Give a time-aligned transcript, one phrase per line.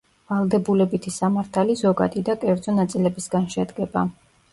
[0.29, 4.05] ვალდებულებითი სამართალი ზოგადი და კერძო ნაწილებისგან შედგება.